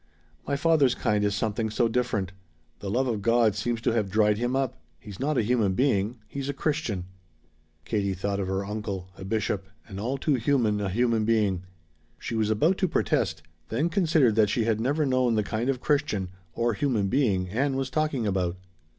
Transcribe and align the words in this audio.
"My 0.47 0.55
father's 0.55 0.95
kind 0.95 1.23
is 1.23 1.35
something 1.35 1.69
so 1.69 1.87
different. 1.87 2.31
The 2.79 2.89
love 2.89 3.05
of 3.07 3.21
God 3.21 3.53
seems 3.53 3.81
to 3.81 3.91
have 3.91 4.09
dried 4.09 4.39
him 4.39 4.55
up. 4.55 4.81
He's 4.99 5.19
not 5.19 5.37
a 5.37 5.43
human 5.43 5.73
being. 5.75 6.17
He's 6.27 6.49
a 6.49 6.55
Christian." 6.55 7.05
Katie 7.85 8.15
thought 8.15 8.39
of 8.39 8.47
her 8.47 8.65
uncle 8.65 9.09
a 9.15 9.23
bishop, 9.23 9.67
and 9.87 9.99
all 9.99 10.17
too 10.17 10.33
human 10.33 10.81
a 10.81 10.89
human 10.89 11.23
being. 11.23 11.65
She 12.17 12.33
was 12.33 12.49
about 12.49 12.79
to 12.79 12.87
protest, 12.87 13.43
then 13.69 13.89
considered 13.89 14.33
that 14.37 14.49
she 14.49 14.63
had 14.63 14.81
never 14.81 15.05
known 15.05 15.35
the 15.35 15.43
kind 15.43 15.69
of 15.69 15.81
Christian 15.81 16.29
or 16.53 16.73
human 16.73 17.07
being 17.07 17.49
Ann 17.49 17.75
was 17.75 17.91
talking 17.91 18.25
about. 18.25 18.57